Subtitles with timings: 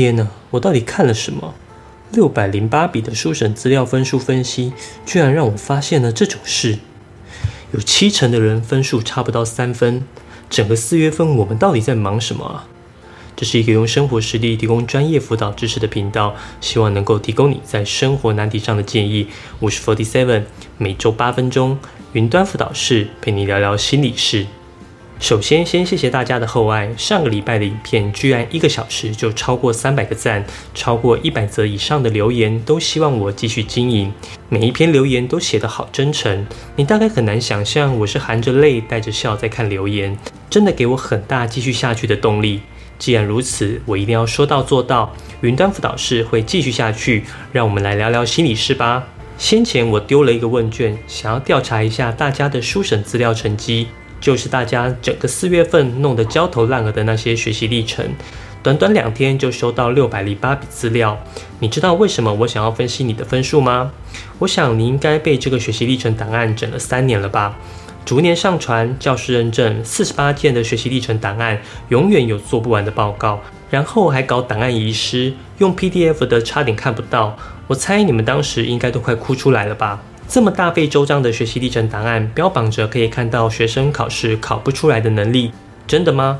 [0.00, 1.52] 天哪，我到底看了什么？
[2.10, 4.72] 六百零八笔的书审资料分数分析，
[5.04, 6.78] 居然让我发现了这种事。
[7.72, 10.02] 有七成的人分数差不到三分。
[10.48, 12.66] 整个四月份，我们到底在忙什么啊？
[13.36, 19.26] 这是一个用生活实例提供专业辅导知识的频道，希望能够提供你在生活难题上的建议。
[19.58, 20.44] 我是 Forty Seven，
[20.78, 21.78] 每周八分钟，
[22.14, 24.46] 云端辅导室陪你聊聊心理事。
[25.20, 26.90] 首先，先谢谢大家的厚爱。
[26.96, 30.42] 上个礼拜的影片居然一个小时就超过三百个赞，
[30.74, 34.10] 超过一百则以上的留言，都希望我继续经营。
[34.48, 42.62] 每一篇留言都写得好真诚，你大概很难想象我是含着泪带着笑在看留言，真的给我很大继续下去的动力。
[42.98, 45.14] 既然如此，我一定要说到做到。
[45.42, 49.06] 云端辅导室会继续下去，让我们来聊聊心理事吧。
[49.36, 53.88] 先前我丢了一个问卷，想要调查一下大家的书审资料成绩。
[54.20, 58.06] 就是大家整个四月份弄得焦头烂额的那些学习历程，
[58.62, 61.18] 短短两天就收到六百零八笔资料。
[61.58, 63.90] 你知道为什么我想要分析你的分数吗？
[64.40, 67.56] 我想你应该被这个学习历程档案整了三年了吧？
[68.04, 77.36] 逐年上传，教师认证，四十八件的学习历程档案，永远有做不完的报告，然后还搞档案遗失，用 PDF 的差点看不到。
[77.66, 80.02] 我猜你们当时应该都快哭出来了吧？
[80.32, 85.50] 这么大费周章的学习历程档案，标榜着可以看到学生考试考不出来的能力，
[85.88, 86.38] 真的吗？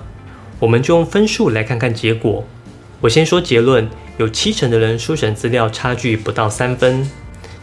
[0.61, 2.45] 我们就用分数来看看结果。
[3.01, 7.11] 我先说结论，有七成的人书审资料差距不到三分。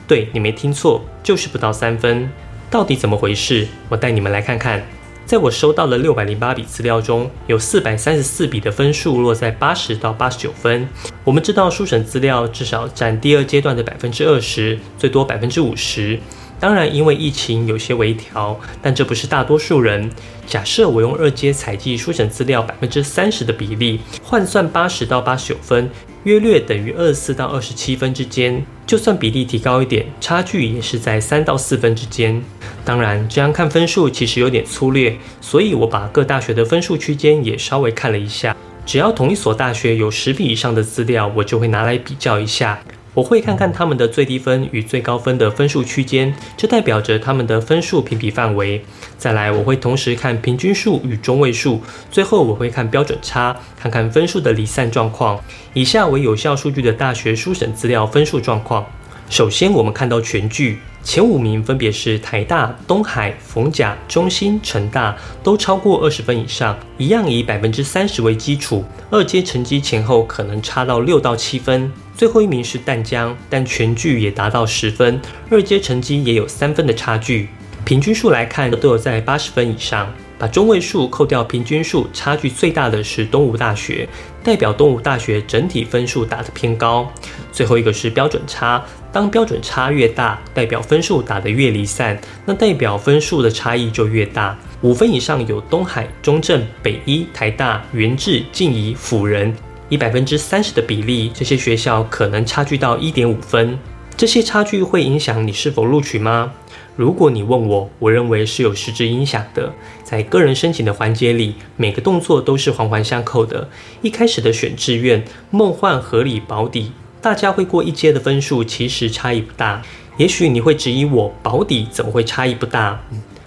[0.05, 2.29] 对你没听错，就是不到三分。
[2.69, 3.65] 到底怎么回事？
[3.87, 4.83] 我带你们来看看。
[5.27, 10.87] 在我收到的六百零八笔资料中，有四百三十四笔的分数落在八十到八十九分。
[11.25, 16.17] 我们知道，书审资料至少占第二阶段的百分之二十，最多百分之五十。
[16.61, 20.09] 当然，因为疫情有些微调，但这不是大多数人。
[20.45, 25.89] 假设我用二阶采集书审资料百分之三十的比例，换算八十到八十九分。
[26.23, 32.41] 约略等于二十四到二十七分之间，就算比例提高一点，差距也是在三到四分之间。
[32.85, 38.55] 当然，这样看分数其实有点粗略，所以我把各大学的分数区间也稍微看了一下。
[38.85, 42.79] 只要同一所大学有十笔以上的资料，我就会拿来比较一下。
[43.17, 48.79] 我会看看他们的最低分与最高分的分数区间，这代表着他们的分数评比范围。
[49.17, 55.43] 再来，我会同时看平均数与中位数，最后我会看标准差，看看分数的离散状况。
[55.73, 58.85] 以下为有效数据的大学书审资料分数状况。
[59.31, 60.77] 首先，我们看到全剧。
[61.01, 68.85] 前五名分别是台大、东海、逢甲、中心、成大，都超过二十分以上，一样以百分之三十为基础。
[69.09, 71.91] 二阶成绩前后可能差到六到七分。
[72.17, 77.47] 最后一名是淡江，但全剧也达到十分，二阶成绩也有三分的差距。
[77.85, 80.11] 平均数来看，都有在八十分以上。
[80.39, 84.07] 把中位数扣掉平均数，差距最大的是东吴大学，
[84.43, 87.11] 代表东吴大学整体分数打得偏高。
[87.51, 94.55] 最后一个是标准差，当标准差越大，代表分数打得越离散，那代表分数的差异就越大。
[94.81, 99.51] 五分以上有东海、中正、北医、台大、元智、静宜、辅仁，
[99.89, 103.77] 以百分之三十的比例，这些学校可能差距到一点五分。
[104.17, 106.51] 这些差距会影响你是否录取吗？
[106.95, 109.71] 如果你问我，我认为是有实质影响的。
[110.03, 113.69] 在个人申请的环节里，每个动作都是环环相扣的。
[114.01, 119.83] 一开始的选志愿、梦幻、合理、保底，大家会过一阶的分数其实差异不大。
[120.17, 122.99] 也许你会质疑我，保底怎么会差异不大？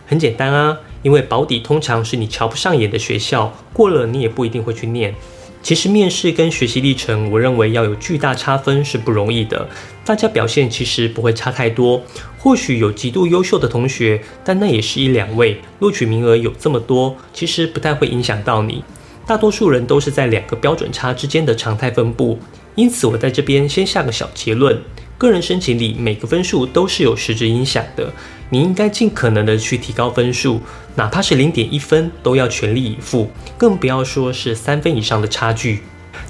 [0.07, 5.17] 很简单啊，因为保底通常是你瞧不上眼的学校，过了你也不一定会去念。
[5.63, 9.69] 其实面试跟学习历程，我认为要有巨大差分是不容易的。
[10.05, 12.03] 大家表现其实不会差太多，
[12.39, 15.61] 或许有极度优秀的同学，但那也是一两位。
[15.79, 18.83] 录取名额有这么多，其实不太会影响到你。
[19.27, 22.39] 大多数人都是在两个标准差之间的常态分布。
[22.75, 24.81] 因此，我在这边先下个小结论：
[25.21, 28.11] 个人申请里每个分数都是有实质影响的。
[28.49, 30.63] 你应该尽可能的去提高分数，
[30.95, 35.81] 哪怕是零点一分，都要全力以赴，更不要说是三分以上的差距。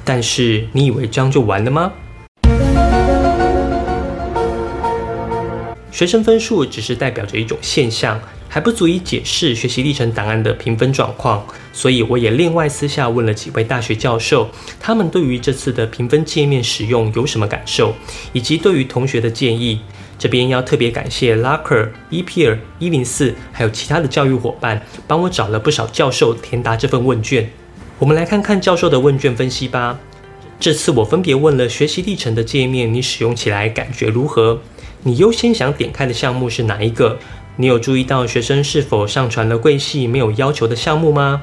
[0.05, 1.93] 但是你以为这样就完了吗？
[5.93, 8.21] 学生分数只是代表着一种现象，
[8.51, 11.47] 还不足以解释学习历程档案的评分状况。
[11.73, 14.51] 所以我也另外私下问了几位大学教授，
[14.81, 17.95] 他们对于这次的评分界面使用有什么感受，
[18.33, 19.81] 以及对于同学的建议。
[20.19, 27.51] 这边要特别感谢 Locker、e p r 一零四，还有其他的教育伙伴，帮我找了不少教授填答这份问卷。
[27.99, 29.99] 我们来看看教授的问卷分析吧。
[30.59, 34.61] 这次我分别问了学习历程的界面，你使用起来感觉如何？
[35.05, 37.19] 你优先想点开的项目是哪一个？
[37.57, 41.43] 你有注意到学生是否上传了贵系没有要求的项目吗？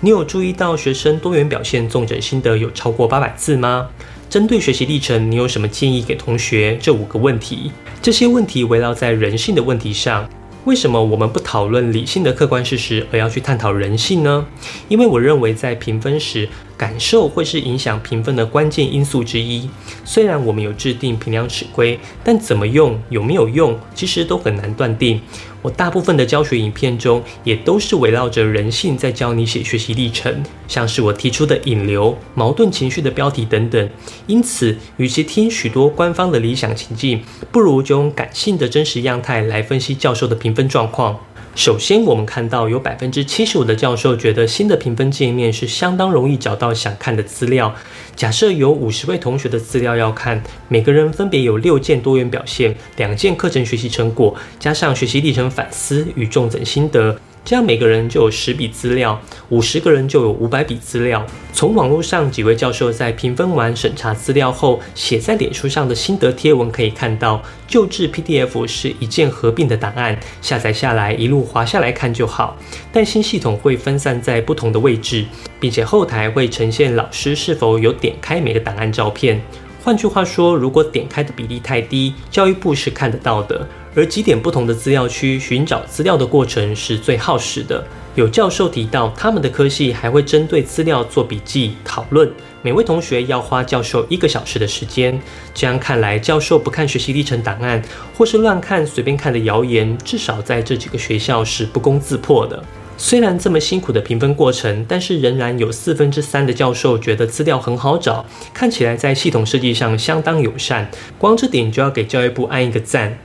[0.00, 3.88] 你有注意到学生多元表现纵诊心得有超过八百字吗？
[4.28, 6.76] 针对学习历程，你有什么建议给同学？
[6.82, 7.70] 这五个问题，
[8.02, 10.28] 这些问题围绕在人性的问题上。
[10.64, 14.46] 为什么我们不讨论理性的客观事实，而要去探讨人性呢？
[14.88, 19.68] 因为我认为在评分时，感受会是影响评分的关键因素之一。
[20.04, 25.20] 虽然我们有制定评量尺规，但怎么用、有没有用，其实都很难断定。
[25.62, 33.88] 我大部分的教学影片中，也都是围绕着人性在教你写学习历程，像是我提出的引流、矛盾情绪的标题等等。
[34.26, 41.18] 因此，与其听许多官方的理想情境，不如就用感性的真实样态来分析教授的评分状况。
[41.54, 47.72] 首先，我们看到有百分之七十五的教授觉得新的评分界面是相当容易找到想看的资料。
[48.16, 57.16] 假设有五十位同学的资料要看，每个人分别有六件多元表现、两件课程学习成果，加上学习历程反思与重整心得。
[57.44, 59.20] 这样每个人就有十笔资料，
[59.50, 61.26] 五十个人就有五百笔资料。
[61.52, 72.56] 从网络上几位教授在评分完审查资料后写在脸书上的心得贴文可以看到，旧制 PDF 是一键合并的档案，下载下来一路滑下来看就好。
[72.90, 75.26] 但新系统会分散在不同的位置，
[75.60, 79.38] 并且后台会呈现老师是否有点开每个档案照片。
[79.82, 83.68] 换句话说，如果点开的比例太低，教育部是看得到的。
[83.94, 87.84] 而几点不同的资料区寻找资料的过程是最耗时的。
[88.14, 92.30] 有教授提到，他们的科系还会针对资料做笔记讨论，
[92.62, 95.20] 每位同学要花教授一个小时的时间。
[95.52, 97.82] 这样看来，教授不看学习历程档案，
[98.16, 102.62] 或是乱看随便看的谣言，至少在这几个学校是不攻自破的。
[102.96, 110.88] 虽然这么辛苦的评分过程，但是仍然有四分之三的教授觉得资料很好找，看起来在系统设计上相当友善。
[111.18, 113.18] 光这点就要给教育部按一个赞。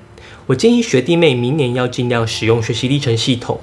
[0.49, 3.59] 我建议学弟妹明年要尽量使用学习历程系统。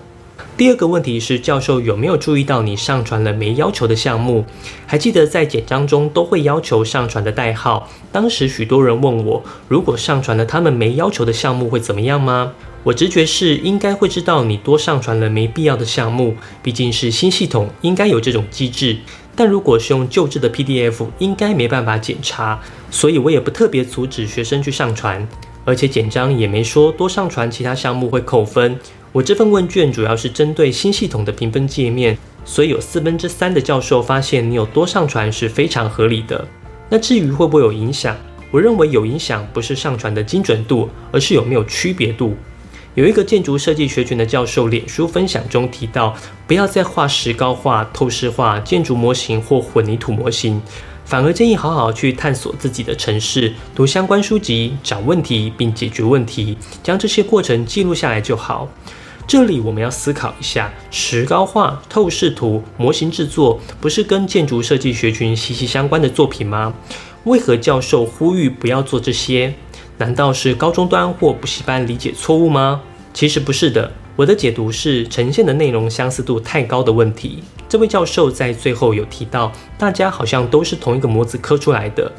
[0.56, 4.44] 第二个问题是，教授有没有注意到你上传了没要求的项目？
[4.86, 7.90] 还记得在简章中都会要求上传的代号。
[8.12, 12.52] 当时许多人问我，如果上传了他们没要求的项目会怎么样吗？
[12.84, 18.98] 我直觉是应该会知道你多上传了没必要的项目，毕竟是新系统，应该有这种机制。
[19.34, 22.62] 但如果是用旧制的 PDF，应该没办法检查，
[22.92, 25.26] 所以我也不特别阻止学生去上传。
[25.66, 28.78] 而且简章也没说多上传其他项目会扣分。
[29.12, 36.46] 我这份问卷主要是针对新系统的评分界面，所以有四分之三的教授发现你有多上传是非常合理的。
[36.88, 38.16] 那至于会不会有影响，
[38.50, 42.36] 我认为有影响不是上传的精准度，而是有没有区别度。
[42.94, 46.16] 有一个建筑设计学群的教授脸书分享中提到，
[46.46, 50.62] 不要再画石膏画、透视画、建筑模型或混凝土模型。
[51.06, 58.68] 反而建议好好去探索自己的城市，读相关书籍，找问题并解决问题，将这些过程记录下来就好。
[59.24, 66.74] 这里我们要思考一下：石膏画、透视图、模型制作，不是跟建筑设计学群息息相关的作品吗？
[67.22, 69.54] 为何教授呼吁不要做这些？
[69.98, 72.82] 难道是高中端或补习班理解错误吗？
[73.14, 73.92] 其实不是的。
[74.16, 77.44] 我的解读是呈现的内容相似度太高的问题。
[77.68, 82.10] 这位教授在最后有提到，大家好像都是同一个模子刻出来的。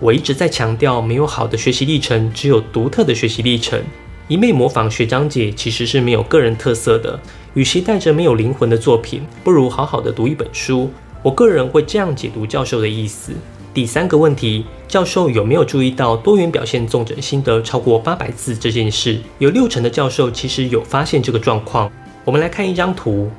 [0.00, 3.80] 我一直在强调，没有好的学习历程，只有独特的学习历程。
[4.26, 7.18] 一昧模仿学长姐其实是没有个人特色的。
[7.54, 10.90] 与其带着没有灵魂的作品，不如好好的读一本书。
[11.22, 13.32] 我个人会这样解读教授的意思。
[13.72, 14.64] 第三个问题。
[14.88, 19.18] 教授有没有注意到多元表现纵诊心得超过八百字这件事？
[19.38, 21.92] 有六成的教授其实有发现这个状况。
[22.24, 23.30] 我们来看一张图，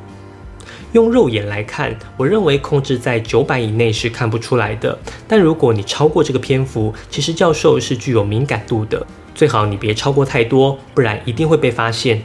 [0.93, 4.98] 用肉眼来看，我认为控制在九百以内是看不出来的。
[5.27, 9.05] 但如果你超过这个篇幅，其实教授是具有敏感度的。
[9.36, 12.22] 最好你别超过太多，不然一定会被发现。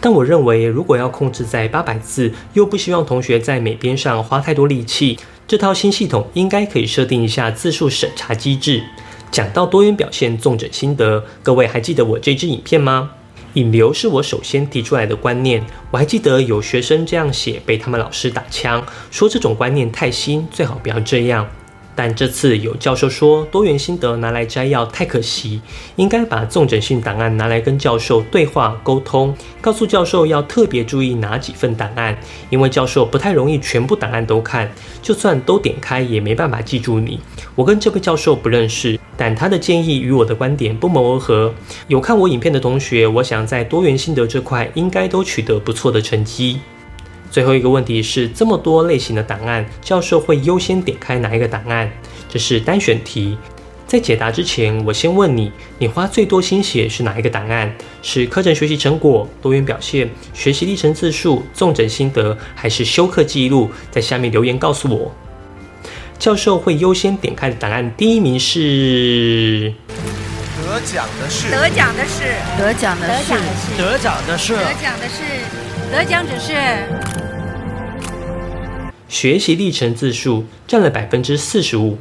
[0.00, 5.18] 但我认为，如果要控制在八百字，又不希望同学在美编上花太多力气。
[5.48, 8.82] 这套新系统应该可以设定一下字数审查机制。
[9.30, 13.10] 讲到多元表现纵诊心得，各位还记得我这支影片吗？
[13.54, 15.64] 引流是我首先提出来的观念。
[15.90, 21.48] 我还记得有学生这样写，被他们老师打枪，说这种观念太新，最好不要这样。
[21.96, 25.60] 但这次有教授说，多元心得拿来摘要太可惜，
[25.96, 32.18] 应该把重诊性档案拿来跟教授对话沟通，告诉教授要特别注意哪几份档案，
[32.50, 34.70] 因为教授不太容易全部档案都看，
[35.00, 37.20] 就算都点开也没办法记住你。
[37.54, 41.54] 我跟这位教授不认识，但他的建议与我的观点不谋而合。
[41.86, 46.58] 有看我影片的同学，我想在多元心得这块应该都取得不错的成绩。
[47.34, 51.90] 最后一个问题是，这么多类型的档案，教授会优先点开哪一个档案？
[52.28, 53.36] 这是单选题。
[53.88, 55.50] 在解答之前，我先问你：
[55.80, 57.74] 你花最多心血是哪一个档案？
[58.02, 63.68] 是课程学习成果、多元表现、学习历程字数、重整心得，还是修课记录？
[63.90, 65.12] 在下面留言告诉我。
[66.20, 69.74] 教授会优先点开的档案，第一名是
[70.62, 72.22] 得奖的是得奖的是
[72.56, 73.34] 得奖的是
[73.76, 75.24] 得奖的是得奖的是
[75.92, 76.54] 得奖者是
[79.08, 81.98] 学习历程字数占了百分之四十五。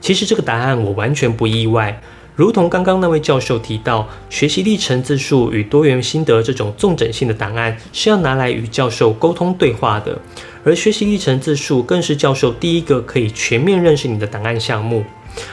[0.00, 2.00] 其实这个答案我完全不意外，
[2.36, 10.18] 如同刚刚那位教授提到，学习历程字数与多元心得这种重整性的档案是要拿来与教授沟通对话的，
[10.64, 15.04] 而学习历程字数更是教授第一个可以全面认识你的档案项目。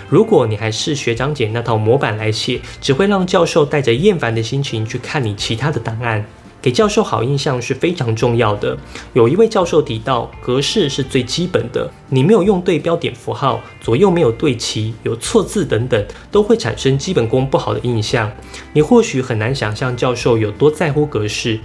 [0.08, 6.24] 如果你还是学长姐那套模板来写，只会让教授带着厌烦的心情去看你其他的档案。
[6.62, 8.77] 给教授好印象是非常重要的。
[9.13, 18.32] 有一位教授提到，格式是最基本的，你没有用对标点符号，左右没有对齐，有错字等等，都会产生基本功不好的印象。
[18.74, 21.60] 你或许很难想象教授有多在乎格式。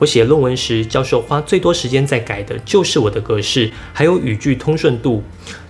[0.00, 5.22] 我写论文时，教授花最多时间在改的就是我的格式，还有语句通顺度。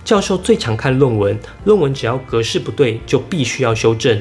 [0.05, 4.19] 教授最常看论文，论文只要格式不对，就必须要修正。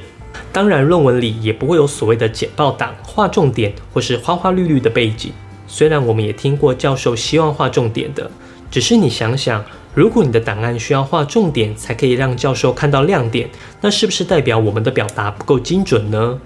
[0.52, 5.32] 当然，论文里也不会有所谓的简报档、画重点或是花花绿绿的背景。
[5.66, 8.28] 虽然我们也听过教授希望画重点的，
[8.70, 13.48] 只是你想想，如果你的档案需要画重点才可以让教授看到亮点，
[13.80, 16.40] 那是不是代表我们的表达不够精准呢？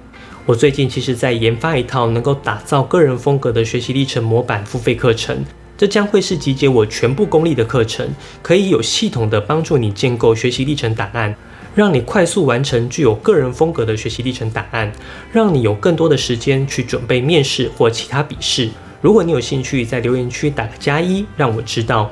[0.45, 5.43] 我最近其实在研发一套能够打造个人风格的学习历程模板付费课程，
[5.79, 8.07] 这将会是集结我全部功力的课程，
[8.43, 11.35] 可以有系统的帮助你建构学习历程档案。
[11.75, 14.93] 让你快速完成具有个人风格的学习历程档案，
[15.33, 18.71] 让你有更多的时间去准备面试或其他笔试。
[19.01, 22.11] 如果你有兴趣，在留言区打个加一，让我知道。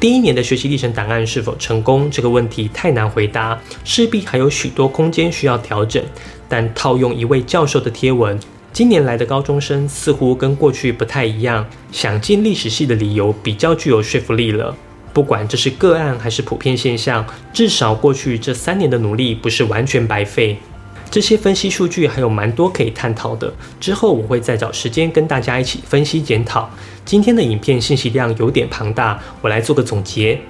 [0.00, 6.02] 第一年的学习历程档案是否成功这个问题太难回答，势必还有许多空间需要调整。
[6.48, 8.38] 但套用一位教授的贴文，
[8.72, 14.74] 今年来的高中生似乎跟过去不太一样，想进历史系的理由比较具有说服力了。
[15.12, 20.56] 不管这是个案还是普遍现象，至少过去这三年的努力不是完全白费。
[21.10, 26.70] 这些分析数据还有蛮多可以探讨的，之后我会再找时间跟大家一起分析检讨。
[27.04, 30.40] 今天的影片信息量有点庞大，我来做个总结。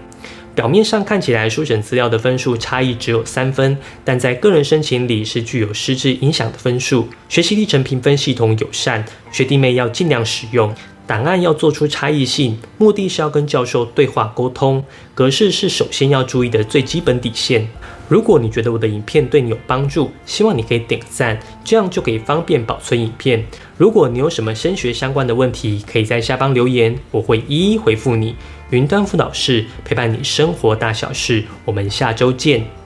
[0.55, 7.09] 表面上看起来书审资料的分数差异只有三分，但在个人申请里是具有实质影响的分数。
[7.29, 10.73] 学习历程评分系统友善，学弟妹要尽量使用。
[11.07, 14.85] 档案要做出差异性，目的是要跟教授对话沟通。
[15.15, 17.69] 格式是首先要注意的最基本底线。
[18.09, 23.45] 如果你觉得我的影片对你有帮助，希望你可以点个赞，这样就可以方便保存影片。
[23.77, 28.35] 如果你有什么升学相关的问题，可以在下方留言，我会一一回复你。
[28.71, 32.82] 云端辅导室陪伴你生活大小事，我们下周见。